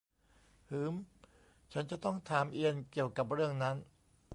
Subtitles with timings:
[0.69, 0.95] หืม
[1.73, 3.75] ฉันจะต้องถามเอียนเกี่ยวกับเรื่องนั้น